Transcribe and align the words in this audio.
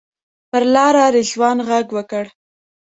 پر 0.49 0.63
لاره 0.73 1.05
رضوان 1.17 1.57
غږ 1.67 1.87
وکړ. 1.97 2.25